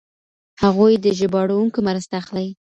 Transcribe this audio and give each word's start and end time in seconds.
هغوی 0.63 0.93
د 1.03 1.05
ژباړونکو 1.19 1.79
مرسته 1.87 2.13
اخلي. 2.21 2.47